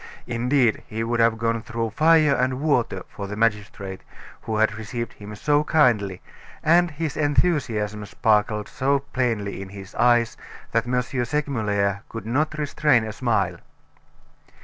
Indeed, 0.25 0.81
he 0.87 1.03
would 1.03 1.19
have 1.19 1.37
gone 1.37 1.61
through 1.61 1.91
fire 1.91 2.33
and 2.33 2.59
water 2.59 3.03
for 3.07 3.27
the 3.27 3.35
magistrate 3.35 4.01
who 4.41 4.57
had 4.57 4.73
received 4.73 5.13
him 5.13 5.35
so 5.35 5.63
kindly, 5.63 6.21
and 6.63 6.89
his 6.89 7.15
enthusiasm 7.15 8.03
sparkled 8.07 8.67
so 8.67 8.97
plainly 8.97 9.61
in 9.61 9.69
his 9.69 9.93
eyes 9.93 10.37
that 10.71 10.87
M. 10.87 11.03
Segmuller 11.03 12.01
could 12.09 12.25
not 12.25 12.57
restrain 12.57 13.03
a 13.03 13.13
smile. 13.13 13.57